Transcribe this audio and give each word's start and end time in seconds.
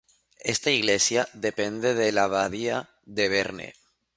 Esta 0.53 0.71
iglesia 0.71 1.29
depende 1.31 1.93
de 1.93 2.11
la 2.11 2.23
abadía 2.23 2.89
de 3.05 3.29
Berne. 3.29 3.75